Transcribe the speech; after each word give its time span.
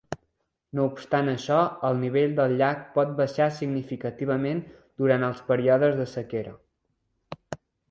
No 0.77 0.85
obstant 0.91 1.27
això, 1.33 1.57
el 1.89 1.99
nivell 2.03 2.33
del 2.39 2.55
llac 2.61 2.81
pot 2.97 3.13
baixar 3.21 3.51
significativament 3.59 4.65
durant 5.05 5.29
els 5.31 5.45
períodes 5.53 5.97
de 6.03 6.11
sequera. 6.17 6.59